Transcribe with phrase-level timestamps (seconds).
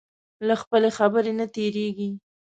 [0.47, 2.09] له خپلې خبرې نه تېرېږي.